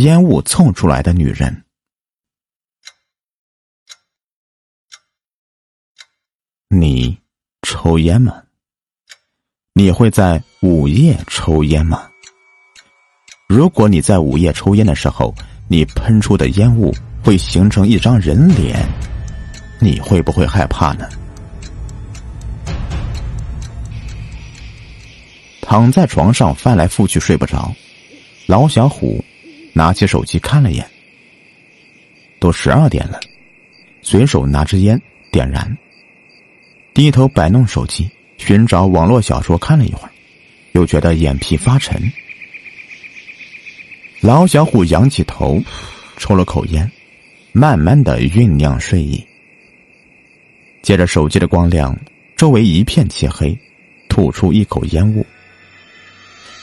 [0.00, 1.64] 烟雾凑出来的女人。
[6.68, 7.18] 你
[7.60, 8.42] 抽烟吗？
[9.74, 12.08] 你会在午夜抽烟吗？
[13.46, 15.34] 如果你在午夜抽烟的时候，
[15.68, 18.88] 你喷出的烟雾会形成一张人脸，
[19.80, 21.06] 你会不会害怕呢？
[25.60, 27.70] 躺在床上翻来覆去睡不着，
[28.46, 29.22] 老小虎
[29.72, 30.84] 拿起手机看了眼，
[32.38, 33.20] 都十二点了，
[34.02, 35.00] 随手拿支烟
[35.30, 35.76] 点燃。
[36.92, 40.10] 低头摆弄手机，寻找网络小说看了一会儿，
[40.72, 42.12] 又觉得眼皮发沉。
[44.20, 45.62] 老小虎仰起头，
[46.18, 46.90] 抽了口烟，
[47.52, 49.24] 慢慢的酝酿睡意。
[50.82, 51.98] 借着手机的光亮，
[52.36, 53.56] 周围一片漆黑，
[54.08, 55.24] 吐出一口烟雾。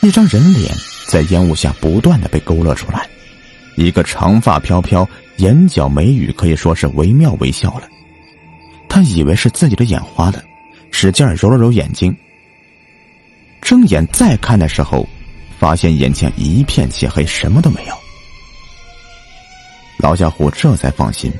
[0.01, 0.71] 一张人脸
[1.07, 3.07] 在烟雾下不断的被勾勒出来，
[3.77, 5.07] 一个长发飘飘、
[5.37, 7.87] 眼角眉宇可以说是惟妙惟肖了。
[8.89, 10.43] 他以为是自己的眼花了，
[10.91, 12.15] 使劲揉了揉眼睛。
[13.61, 15.07] 睁眼再看的时候，
[15.57, 17.95] 发现眼前一片漆黑，什么都没有。
[19.97, 21.31] 老小虎这才放心，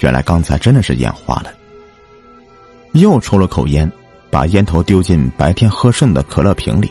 [0.00, 1.52] 原来刚才真的是眼花了。
[2.92, 3.90] 又抽了口烟，
[4.30, 6.90] 把烟头丢进白天喝剩的可乐瓶里，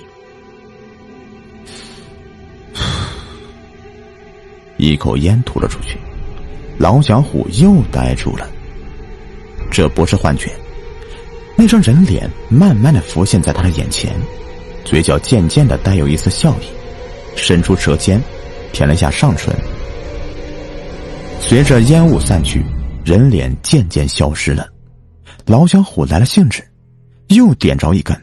[4.90, 5.98] 一口烟吐了出去，
[6.78, 8.50] 老小虎又呆住了。
[9.72, 10.52] 这不是幻觉，
[11.56, 14.16] 那张人脸慢慢的浮现在他的眼前，
[14.84, 16.66] 嘴角渐渐的带有一丝笑意，
[17.36, 18.22] 伸出舌尖，
[18.72, 19.54] 舔了一下上唇。
[21.40, 22.64] 随着烟雾散去，
[23.04, 24.68] 人脸渐渐消失了。
[25.46, 26.64] 老小虎来了兴致，
[27.28, 28.16] 又点着一根。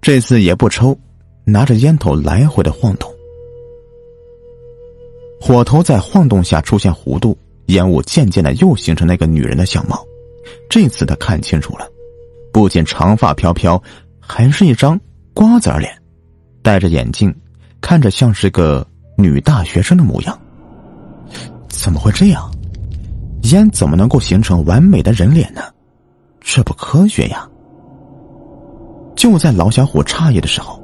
[0.00, 0.98] 这次也不抽，
[1.44, 3.12] 拿着烟头来回的晃动，
[5.40, 7.36] 火头在晃动下出现弧度。
[7.68, 10.02] 烟雾渐渐的又形成那个女人的相貌，
[10.70, 11.86] 这次他看清楚了，
[12.50, 13.78] 不仅长发飘飘，
[14.18, 14.98] 还是一张
[15.34, 15.94] 瓜子脸，
[16.62, 17.30] 戴着眼镜，
[17.82, 18.86] 看着像是个
[19.18, 20.40] 女大学生的模样。
[21.68, 22.50] 怎么会这样？
[23.50, 25.60] 烟怎么能够形成完美的人脸呢？
[26.40, 27.46] 这不科学呀！
[29.14, 30.82] 就在老小虎诧异的时候，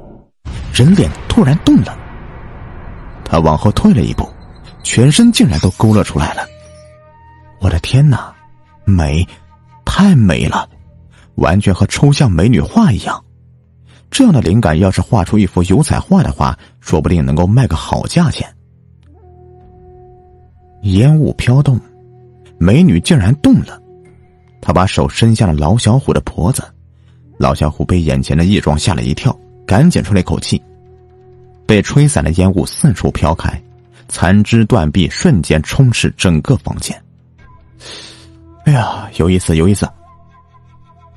[0.71, 1.97] 人脸突然动了，
[3.23, 4.29] 他往后退了一步，
[4.85, 6.47] 全身竟然都勾勒出来了。
[7.59, 8.31] 我的天哪，
[8.85, 9.27] 美，
[9.83, 10.69] 太美了，
[11.35, 13.21] 完全和抽象美女画一样。
[14.11, 18.47] 这样的灵感要是画出一幅油彩画的话，说不定能够卖个好价钱。
[20.83, 21.79] 烟雾飘动，
[22.59, 23.81] 美女竟然动了，
[24.61, 26.63] 她把手伸向了老小虎的脖子，
[27.39, 29.35] 老小虎被眼前的异状吓了一跳，
[29.65, 30.61] 赶紧出了一口气。
[31.65, 33.59] 被吹散的烟雾四处飘开，
[34.07, 36.99] 残肢断臂瞬间充斥整个房间。
[38.65, 39.87] 哎呀，有意思，有意思！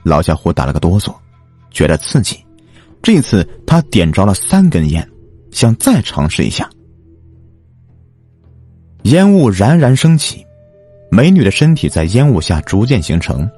[0.03, 1.15] 老小虎打了个哆嗦，
[1.71, 2.38] 觉得刺激。
[3.03, 5.09] 这次他点着了三根烟，
[5.50, 6.69] 想再尝试一下。
[9.05, 10.44] 烟雾冉冉升起，
[11.10, 13.49] 美女的身体在烟雾下逐渐形成。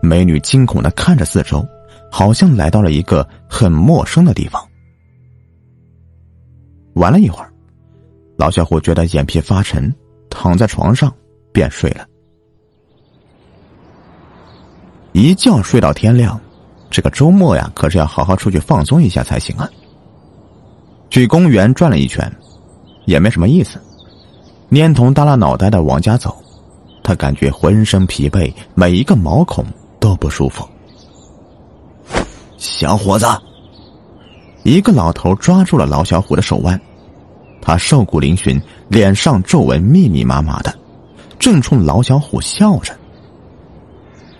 [0.00, 1.66] 美女惊恐的看着四周，
[2.10, 4.62] 好像来到了一个很陌生的地方。
[6.94, 7.52] 玩了一会儿，
[8.44, 9.90] 老小虎觉得眼皮发沉，
[10.28, 11.10] 躺在床上
[11.50, 12.06] 便睡了。
[15.12, 16.38] 一觉睡到天亮，
[16.90, 19.66] 这个周末呀，可是要好好出去放松一下才行啊。
[21.08, 22.30] 去公园转了一圈，
[23.06, 23.80] 也没什么意思，
[24.68, 26.36] 蔫头耷拉脑袋的往家走。
[27.02, 29.64] 他感觉浑身疲惫，每一个毛孔
[29.98, 30.68] 都不舒服。
[32.58, 33.26] 小伙子，
[34.64, 36.78] 一个老头抓住了老小虎的手腕，
[37.64, 40.72] 他瘦骨嶙峋，脸上皱纹密密麻麻的，
[41.38, 42.94] 正冲老小虎笑着。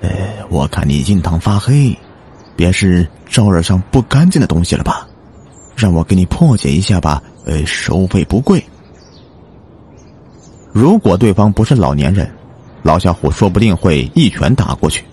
[0.02, 1.96] 哎，我看你印堂发黑，
[2.54, 5.08] 别是招惹上不干净的东西了吧？
[5.74, 7.22] 让我给你破解一下吧。
[7.46, 8.62] 呃，收费不贵。
[10.72, 12.30] 如果对方不是老年人，
[12.82, 15.04] 老小虎说不定会一拳打过去。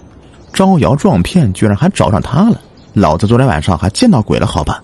[0.52, 2.60] 招摇撞骗，居然还找上他了！
[2.94, 4.84] 老子昨天晚上还见到鬼了，好吧？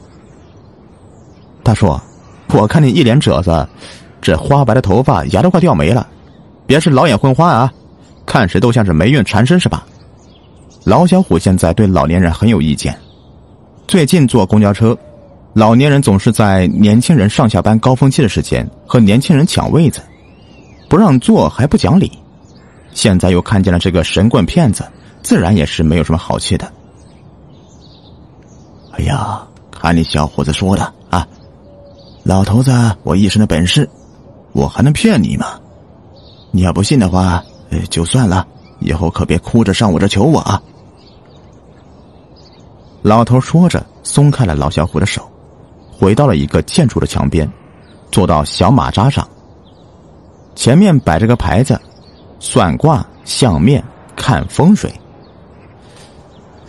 [1.61, 1.99] 大叔，
[2.49, 3.67] 我看你一脸褶子，
[4.21, 6.07] 这花白的头发，牙都快掉没了，
[6.65, 7.73] 别是老眼昏花啊？
[8.25, 9.85] 看谁都像是霉运缠身是吧？
[10.83, 12.97] 老小虎现在对老年人很有意见。
[13.87, 14.97] 最近坐公交车，
[15.53, 20.01] 老年人总是在年轻人上下班高峰期的时间和年轻人抢位子，
[20.89, 22.11] 不让座还不讲理。
[22.93, 24.85] 现在又看见了这个神棍骗子，
[25.21, 26.71] 自然也是没有什么好气的。
[28.93, 29.41] 哎呀，
[29.71, 30.93] 看你小伙子说的，
[32.27, 33.89] 老头子我一身的本事，
[34.51, 35.57] 我还能骗你吗？
[36.51, 37.41] 你要不信的话，
[37.89, 38.45] 就算了，
[38.81, 40.61] 以后可别哭着上我这求我啊！
[43.01, 45.25] 老头说着，松开了老小虎的手，
[45.89, 47.49] 回到了一个建筑的墙边，
[48.11, 49.25] 坐到小马扎上。
[50.53, 51.79] 前面摆着个牌子，
[52.41, 53.81] 算卦、相面、
[54.17, 54.91] 看风水。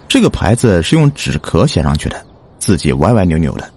[0.06, 2.25] 这个牌子是用纸壳写上去的，
[2.61, 3.69] 字迹歪歪扭扭的，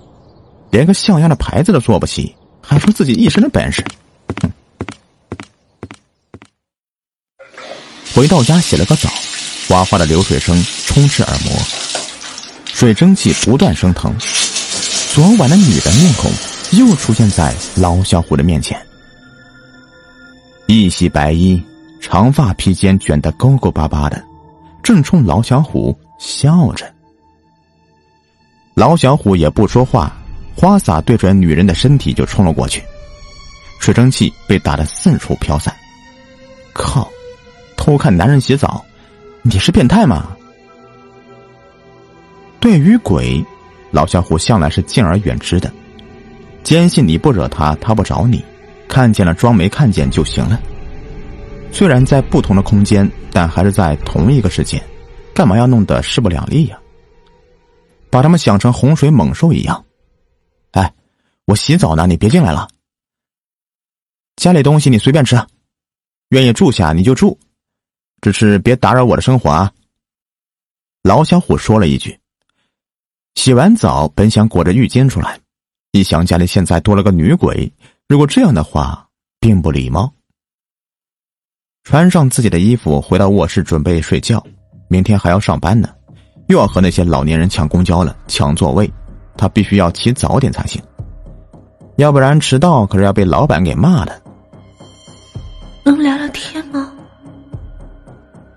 [0.72, 3.84] 连个像样的牌子都做不起，还说自己一身的本事。
[8.16, 9.10] 回到家洗了个澡，
[9.68, 11.54] 哗哗的流水声充斥耳膜，
[12.66, 14.14] 水蒸气不断升腾。
[15.14, 16.32] 昨晚的女人面孔
[16.72, 18.82] 又出现在老小虎的面前，
[20.68, 21.62] 一袭白衣，
[22.00, 24.24] 长发披肩卷得勾勾巴巴的，
[24.82, 26.90] 正冲老小虎笑着。
[28.74, 30.16] 老小虎也不说话，
[30.56, 32.84] 花洒对准女人的身体就冲了过去，
[33.80, 35.76] 水蒸气被打得四处飘散。
[36.74, 37.10] 靠！
[37.76, 38.86] 偷看男人洗澡，
[39.42, 40.38] 你是变态吗？
[42.60, 43.44] 对于鬼，
[43.90, 45.72] 老小虎向来是敬而远之的，
[46.64, 48.46] 坚信你不惹他，他不找你，
[48.88, 50.62] 看见了装没看见就行了。
[51.72, 54.80] 虽然在不同的空间，但还是在同一个世界，
[55.34, 56.78] 干嘛要弄得势不两立呀？
[58.12, 59.84] 把他们想成洪水猛兽一样。
[60.72, 60.94] 哎，
[61.46, 62.68] 我洗澡呢，你别进来了。
[64.36, 65.36] 家里东西你随便吃，
[66.30, 67.38] 愿意住下你就住。
[68.22, 69.72] 只是别打扰我的生活啊！
[71.02, 72.20] 老小虎说了一句。
[73.34, 75.40] 洗完澡，本想裹着浴巾出来，
[75.92, 77.72] 一想家里现在多了个女鬼，
[78.08, 79.10] 如果这样的话，
[79.40, 80.14] 并不礼貌。
[81.84, 84.46] 穿上自己的衣服，回到卧室准备睡觉。
[84.88, 85.90] 明天还要上班呢，
[86.48, 88.88] 又要和那些老年人抢公交了，抢座位，
[89.38, 90.82] 他必须要起早点才行，
[91.96, 94.22] 要不然迟到可是要被老板给骂的。
[95.84, 96.92] 能聊聊天吗？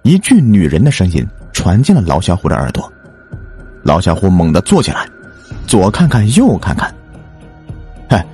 [0.02, 2.92] 一句女人的声音传进了老小虎的耳朵，
[3.82, 5.08] 老小虎猛地坐起来，
[5.66, 6.94] 左看看右看看。
[8.08, 8.24] 嗨，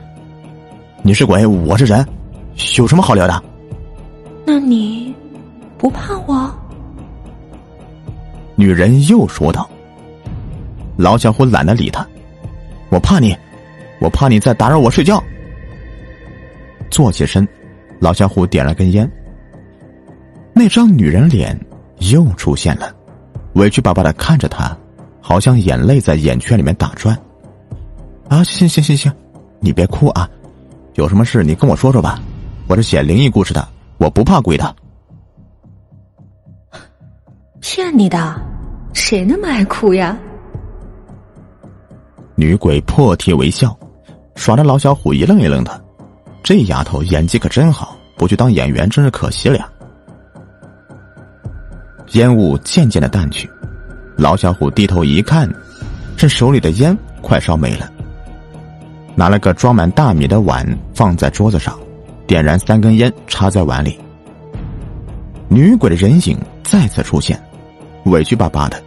[1.03, 2.05] 你是鬼，我是人，
[2.77, 3.43] 有什么好聊的？
[4.45, 5.15] 那你
[5.79, 6.53] 不怕我？
[8.57, 9.71] 女人又说道。
[10.97, 12.07] 老小虎懒得理他，
[12.91, 13.37] 我怕你，
[14.01, 15.23] 我怕你再打扰我睡觉。
[16.91, 17.47] 坐起身，
[18.01, 19.11] 老小虎点了根烟。
[20.53, 21.59] 那张女人脸
[21.99, 22.93] 又出现了，
[23.55, 24.77] 委屈巴巴的看着他，
[25.21, 27.17] 好像眼泪在眼圈里面打转。
[28.29, 29.13] 啊，行行行行，
[29.61, 30.29] 你别哭啊，
[30.95, 32.21] 有什么事你跟我说说吧，
[32.67, 33.67] 我是写灵异故事的，
[33.99, 34.75] 我不怕鬼的。
[37.61, 38.35] 骗你的，
[38.93, 40.19] 谁那么爱哭呀？
[42.41, 43.79] 女鬼破涕为笑，
[44.35, 45.79] 耍的老小虎一愣一愣的，
[46.43, 49.71] 这丫头演技可真好，不去当演员真是可惜了呀。
[52.13, 53.47] 烟雾渐渐的淡去，
[54.17, 55.47] 老小虎低头一看，
[56.17, 57.93] 这手里的烟快烧没了。
[59.15, 61.79] 拿了个装满大米的碗放在桌子上，
[62.27, 63.99] 点燃三根烟插在碗里。
[65.47, 67.39] 女鬼的人影再次出现，
[68.05, 68.83] 委屈巴巴的：“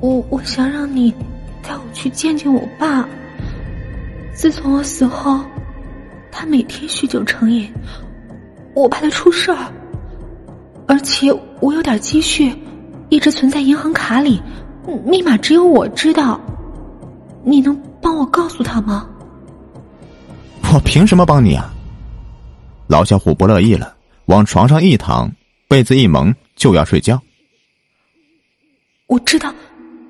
[0.00, 1.14] 我我想让你
[1.62, 3.08] 带我去见见我爸。
[4.34, 5.40] 自从我死后，
[6.30, 7.72] 他每天酗酒成瘾，
[8.74, 9.72] 我怕他出事儿。”
[10.88, 12.52] 而且我有点积蓄，
[13.08, 14.42] 一直存在银行卡里，
[15.06, 16.38] 密码只有我知道。
[17.44, 19.08] 你能帮我告诉他吗？
[20.74, 21.72] 我凭什么帮你啊？
[22.88, 23.94] 老小虎不乐意了，
[24.26, 25.30] 往床上一躺，
[25.68, 27.20] 被子一蒙就要睡觉。
[29.06, 29.54] 我知道，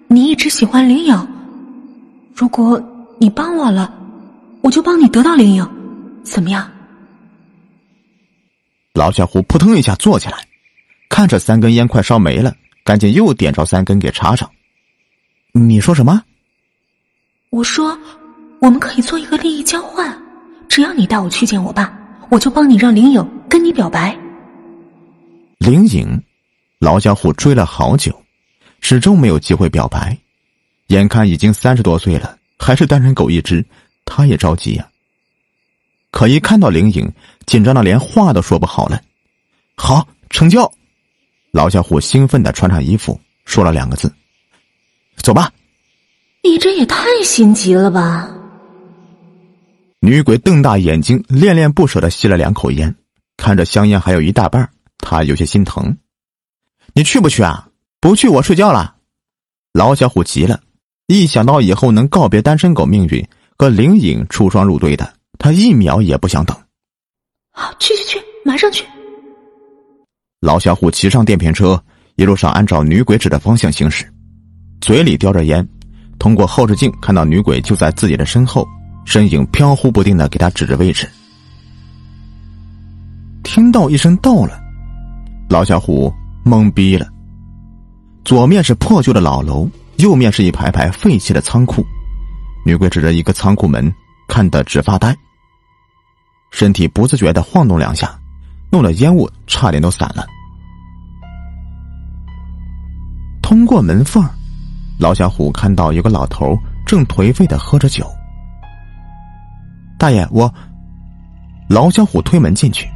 [0.09, 1.29] 你一直喜欢林影，
[2.35, 2.83] 如果
[3.19, 3.93] 你帮我了，
[4.63, 5.69] 我就帮你得到灵影，
[6.23, 6.71] 怎么样？
[8.95, 10.37] 老小虎扑腾一下坐起来。
[11.09, 14.51] 看着三根烟快烧没了，赶紧又点着三根给插上。
[15.53, 16.23] 你说什么？
[17.51, 17.97] 我说，
[18.61, 20.17] 我们可以做一个利益交换，
[20.69, 21.93] 只要你带我去见我爸，
[22.31, 24.19] 我就帮你让灵影跟你表白。
[25.59, 26.23] 灵影，
[26.79, 28.11] 老小虎追了好久，
[28.81, 30.17] 始终没有机会表白。
[30.93, 33.65] 眼看已经三十多岁了，还是单身狗一只，
[34.05, 34.87] 他也着急呀。
[36.11, 37.11] 可一看到灵影，
[37.47, 39.01] 紧张的连话都说不好了。
[39.75, 40.71] 好，成交。
[41.51, 44.13] 老小虎兴奋的穿上衣服，说了两个字
[45.17, 45.51] ：“走吧。”
[46.45, 48.29] 你这也太心急了吧！
[50.01, 52.95] 女鬼瞪大眼睛，恋恋不舍的吸了两口烟，
[53.39, 54.69] 看着香烟还有一大半，
[54.99, 55.97] 她有些心疼。
[56.93, 57.69] 你去不去啊？
[57.99, 58.97] 不去，我睡觉了。
[59.73, 60.61] 老小虎急了，
[61.07, 63.27] 一想到以后能告别单身狗命运，
[63.59, 66.57] 和灵隐出双入对的，他一秒也不想等。
[67.53, 68.85] 好，去去去，马上去。
[70.41, 71.81] 老小虎骑上电瓶车，
[72.17, 74.05] 一路上按照女鬼指的方向行驶，
[74.81, 75.67] 嘴里叼着烟，
[76.19, 78.67] 通过后视镜看到女鬼就在自己的身后，
[79.05, 81.09] 身影飘忽不定的给他指着位置。
[83.43, 84.59] 听到一声“到了”，
[85.51, 86.13] 老小虎
[86.45, 87.07] 懵逼了。
[88.25, 89.69] 左面是破旧的老楼，
[90.03, 91.87] 右面是一排排废弃的仓库。
[92.67, 93.93] 女鬼指着一个仓库门，
[94.27, 95.17] 看得直发呆。
[96.51, 98.13] 身体不自觉的晃动两下，
[98.69, 100.27] 弄得烟雾差点都散了。
[103.41, 104.29] 通过门缝，
[104.99, 108.05] 老小虎看到有个老头正颓废的喝着酒。
[109.99, 110.53] 大爷，我……
[111.69, 112.89] 老小虎推门进去，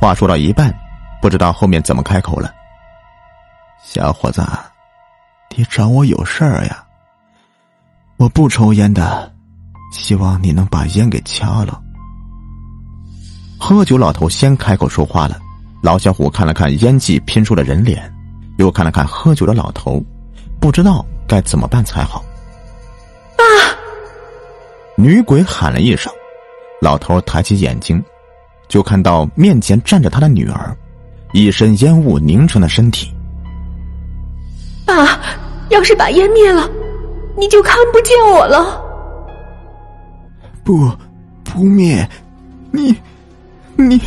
[0.00, 0.74] 话说到一半，
[1.22, 2.52] 不知道后面怎么开口了。
[3.84, 4.42] 小伙子，
[5.56, 6.84] 你找我有事儿呀？
[8.16, 9.32] 我不抽烟的，
[9.92, 11.80] 希望你能把烟给掐了。
[13.58, 15.38] 喝酒老头先开口说话了，
[15.80, 18.12] 老小虎看了看烟气拼出了人脸，
[18.58, 20.02] 又看了看喝酒的老头，
[20.60, 22.24] 不知道该怎么办才好。
[23.36, 23.44] 爸！
[24.96, 26.12] 女鬼喊了一声，
[26.80, 28.02] 老头抬起眼睛，
[28.68, 30.76] 就看到面前站着他的女儿，
[31.32, 33.12] 一身烟雾凝成的身体。
[34.86, 35.18] 爸，
[35.74, 36.70] 要是把烟灭了，
[37.36, 38.80] 你就看不见我了。
[40.62, 40.88] 不，
[41.42, 42.08] 不灭，
[42.70, 42.94] 你，
[43.74, 44.00] 你。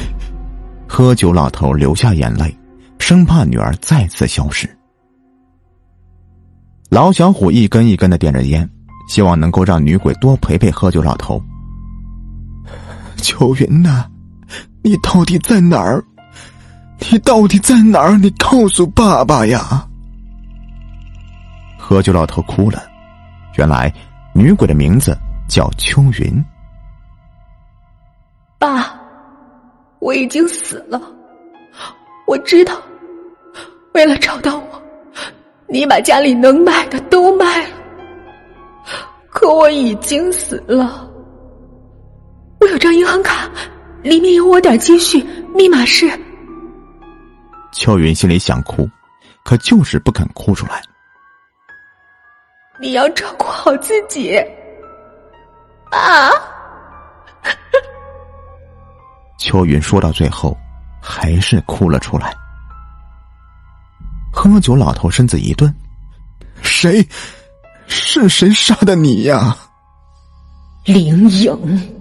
[0.87, 2.57] 喝酒老头流下眼泪，
[2.99, 4.67] 生怕女儿再次消失。
[6.89, 8.67] 老小虎一根一根的点着烟，
[9.09, 11.41] 希望能够让女鬼多陪陪喝酒老头。
[13.17, 14.05] 秋云呐，
[14.81, 16.01] 你到底在哪儿？
[17.11, 18.17] 你到底在哪儿？
[18.17, 19.85] 你告诉爸爸呀！
[21.89, 22.83] 喝酒老头哭了，
[23.55, 23.89] 原来
[24.35, 25.17] 女鬼的名字
[25.47, 26.45] 叫秋云。
[28.59, 28.93] 爸，
[29.99, 31.01] 我已经死了，
[32.27, 32.73] 我知道，
[33.93, 34.81] 为了找到我，
[35.69, 37.75] 你把家里能卖的都卖了。
[39.29, 41.09] 可我已经死了，
[42.59, 43.49] 我有张银行卡，
[44.03, 45.25] 里面有我点积蓄，
[45.55, 46.05] 密码是……
[47.71, 48.89] 秋云心里想哭，
[49.45, 50.83] 可就是不肯哭出来。
[52.79, 54.37] 你要照顾好自己，
[55.91, 56.29] 啊！
[59.39, 60.55] 秋云说到最后，
[61.01, 62.33] 还是哭了出来。
[64.31, 65.73] 喝酒老头身子一顿
[66.61, 67.03] ：“谁？
[67.87, 69.57] 是谁杀的你呀？”
[70.85, 71.97] 灵影。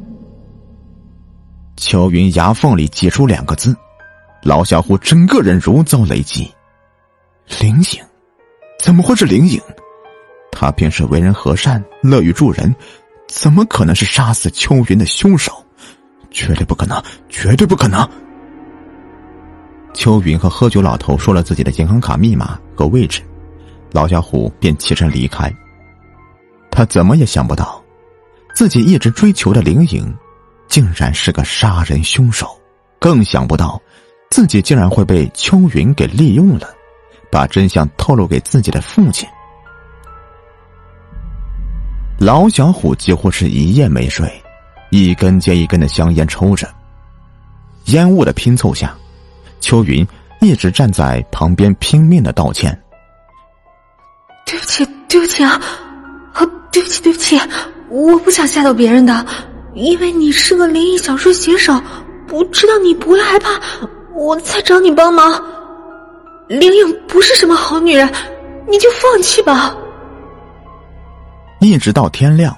[1.76, 3.74] 秋云牙缝里挤出两个字，
[4.42, 6.52] 老小虎整个人如遭雷击。
[7.60, 8.04] 灵影？
[8.78, 9.60] 怎么会是灵影？
[10.66, 12.74] 他平时为人和善，乐于助人，
[13.28, 15.64] 怎么可能是杀死秋云的凶手？
[16.32, 18.04] 绝对不可能，绝对不可能！
[19.94, 23.22] 秋云和喝酒老头说了自己的银行卡密码和位置，
[23.92, 25.48] 老小虎便起身离开。
[26.68, 27.80] 他怎么也想不到，
[28.52, 30.12] 自己一直追求的灵影，
[30.66, 32.48] 竟然是个杀人凶手，
[32.98, 33.80] 更想不到，
[34.30, 36.68] 自己竟然会被秋云给利用了，
[37.30, 39.28] 把真相透露给自己的父亲。
[42.18, 44.26] 老小虎几乎是一夜没睡，
[44.90, 46.66] 一根接一根的香烟抽着。
[47.86, 48.96] 烟雾的拼凑下，
[49.60, 50.06] 秋云
[50.40, 52.76] 一直站在旁边拼命的道歉
[54.46, 55.60] ：“对不起，对不起啊，
[56.32, 56.40] 啊，
[56.72, 57.38] 对不起，对不起，
[57.90, 59.26] 我不想吓到别人的，
[59.74, 61.78] 因为你是个灵异小说写手，
[62.30, 63.60] 我知道你不会害怕，
[64.14, 65.38] 我才找你帮忙。
[66.48, 68.10] 灵影不是什么好女人，
[68.70, 69.76] 你就放弃吧。”
[71.66, 72.56] 一直到天亮，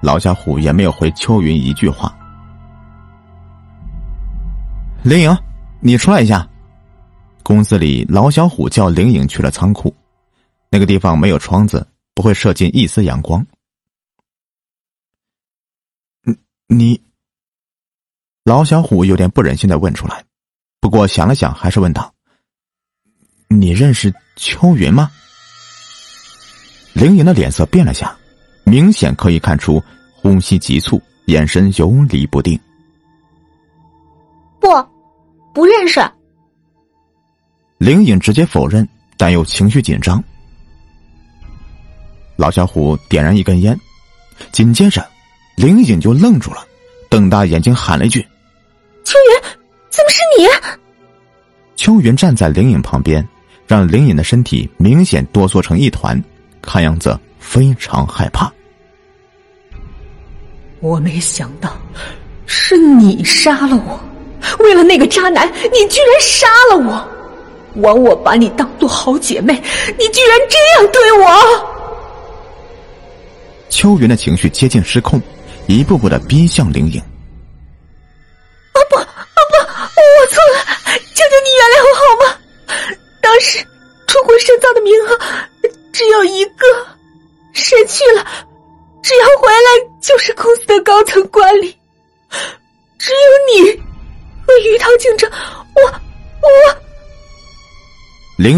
[0.00, 2.16] 老小虎也没有回秋云一句话。
[5.02, 5.38] 林颖，
[5.78, 6.48] 你出来一下。
[7.42, 9.94] 公司里，老小虎叫林颖去了仓库，
[10.70, 13.46] 那个地方没有窗子，不会射进一丝阳光。
[16.24, 16.34] 你
[16.66, 17.02] 你，
[18.42, 20.24] 老小虎有点不忍心的问出来，
[20.80, 22.10] 不过想了想，还是问道
[23.48, 25.10] ：“你认识秋云吗？”
[26.96, 28.16] 林颖的脸色变了下。
[28.68, 29.80] 明显可以看出，
[30.12, 32.58] 呼吸急促，眼神游离不定。
[34.58, 34.68] 不，
[35.54, 36.00] 不认识。
[37.78, 40.22] 灵隐直接否认，但又情绪紧张。
[42.34, 43.78] 老小虎点燃一根烟，
[44.50, 45.06] 紧接着，
[45.54, 46.66] 灵隐就愣住了，
[47.08, 48.20] 瞪大眼睛喊了一句
[49.04, 49.50] ：“秋云，
[49.88, 50.76] 怎么是你？”
[51.76, 53.26] 秋云站在灵隐旁边，
[53.64, 56.20] 让灵隐的身体明显哆嗦成一团，
[56.60, 58.52] 看样子非常害怕。
[60.86, 61.76] 我没想到，
[62.46, 64.00] 是你杀了我，
[64.60, 67.82] 为了那个渣男，你居然杀了我！
[67.82, 71.26] 枉我把你当做好姐妹，你居然这样对我！
[73.68, 75.20] 秋云的情绪接近失控，
[75.66, 77.02] 一步步的逼向灵影。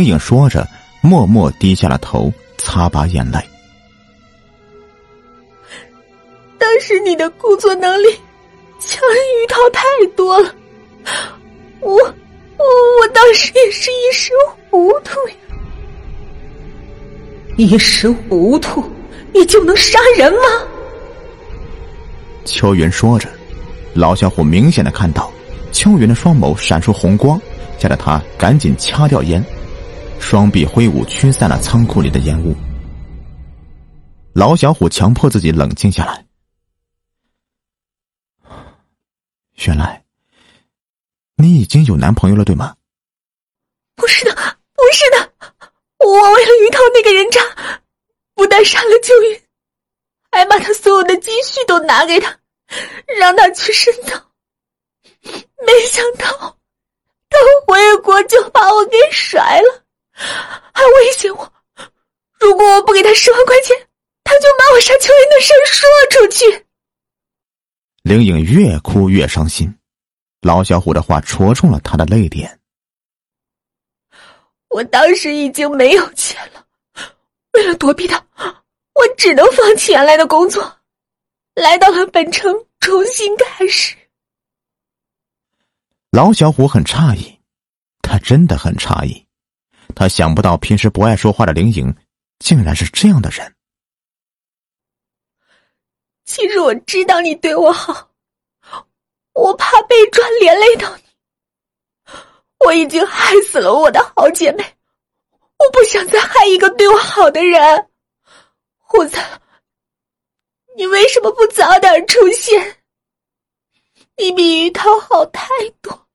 [0.09, 0.67] 影说着，
[1.01, 3.39] 默默低下了头，擦把眼泪。
[6.59, 8.09] 当时你的工作能力
[8.81, 9.83] 强于于涛太
[10.17, 10.55] 多了，
[11.81, 12.65] 我我
[13.01, 14.33] 我当时也是一时
[14.71, 15.35] 糊涂呀。
[17.57, 18.85] 一时糊涂，
[19.33, 20.41] 你就能杀人吗？
[22.45, 23.29] 秋云说着。
[23.95, 25.33] 老小虎明显的看到，
[25.73, 27.41] 秋云的双眸闪出红光，
[27.79, 29.45] 吓得他赶紧掐掉烟，
[30.21, 32.55] 双臂挥舞驱散了仓库里的烟雾。
[34.35, 36.25] 老小虎强迫自己冷静下来。
[39.67, 40.05] 原来，
[41.37, 42.77] 你已经有男朋友了，对吗？
[43.97, 44.33] 不是的，
[44.75, 45.33] 不是的，
[45.99, 47.41] 我为了于涛那个人渣，
[48.35, 49.43] 不但杀了秋云，
[50.31, 52.39] 还把他所有的积蓄都拿给他。
[53.19, 54.13] 让他去深造，
[55.23, 56.57] 没想到
[57.31, 59.85] 他回国就把我给甩了，
[60.19, 61.53] 还威胁我，
[62.41, 63.77] 如果我不给他十万块钱，
[64.25, 66.67] 他就把我杀秋云的事说出去。
[68.03, 69.73] 灵影越哭越伤心，
[70.41, 72.59] 老小虎的话戳中了他的泪点。
[74.71, 76.67] 我当时已经没有钱了，
[77.53, 78.17] 为了躲避他，
[78.95, 80.77] 我只能放弃原来的工作。
[81.55, 83.97] 来到了本城，重新开始。
[86.11, 87.41] 老小虎很诧异，
[88.01, 89.27] 他真的很诧异，
[89.95, 91.95] 他想不到平时不爱说话的灵影，
[92.39, 93.55] 竟然是这样的人。
[96.25, 98.11] 其实我知道你对我好，
[99.33, 101.03] 我怕被抓连累到你。
[102.59, 104.77] 我已经害死了我的好姐妹，
[105.59, 107.89] 我不想再害一个对我好的人。
[108.77, 109.17] 虎子。
[110.77, 112.77] 你为什么不早点出现？
[114.17, 115.49] 你比于涛好太
[115.83, 116.07] 多。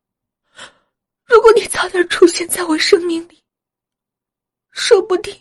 [1.26, 3.43] 如果你早点出现在我生命里，
[4.74, 5.34] 说不定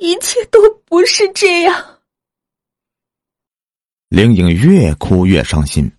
[0.00, 2.00] 一切都不是这样。
[4.08, 5.90] 灵影越哭越伤心，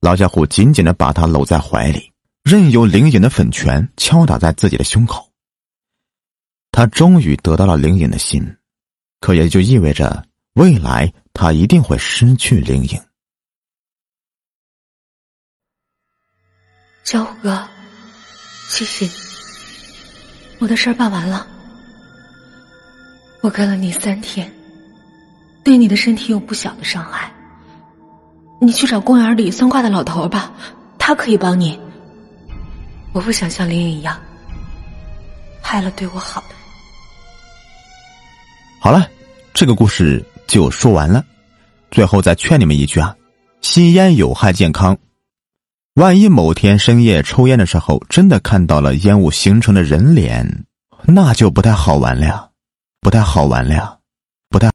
[0.00, 5.30] 老家伙紧紧的把她搂在怀里，任由灵影的粉拳敲打在自己的胸口。
[6.72, 8.56] 他终于得到了灵影的心，
[9.20, 10.26] 可也就意味着。
[10.54, 13.02] 未来，他一定会失去灵影。
[17.04, 17.68] 小虎哥，
[18.68, 19.25] 谢谢你，
[20.58, 21.46] 我的事儿办完了。
[23.42, 24.52] 我跟了你三天，
[25.62, 27.30] 对你的身体有不小的伤害。
[28.60, 30.50] 你去找公园里算卦的老头吧，
[30.98, 31.78] 他可以帮你。
[33.12, 34.18] 我不想像灵影一样，
[35.62, 36.54] 害了对我好的。
[38.80, 39.08] 好了，
[39.52, 40.24] 这个故事。
[40.46, 41.24] 就说完了，
[41.90, 43.12] 最后再劝你们一句啊，
[43.62, 44.96] 吸烟有害健康。
[45.96, 50.66] 万一某天深夜抽烟的时候，真的看到了烟雾形成的人脸，
[51.06, 52.50] 那就不太好玩了，
[53.00, 53.98] 不太好玩了
[54.50, 54.70] 不太。